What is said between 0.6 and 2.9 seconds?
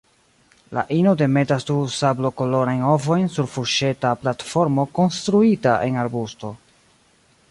La ino demetas du sablokolorajn